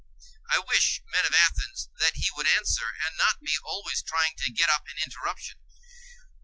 I 0.49 0.57
wish, 0.57 1.03
men 1.13 1.25
of 1.27 1.33
Athens, 1.35 1.89
that 1.99 2.15
he 2.15 2.25
would 2.35 2.47
answer, 2.47 2.87
and 3.05 3.13
not 3.19 3.39
be 3.39 3.53
always 3.63 4.01
trying 4.01 4.33
to 4.37 4.51
get 4.51 4.67
up 4.67 4.87
an 4.87 4.95
interruption. 5.05 5.59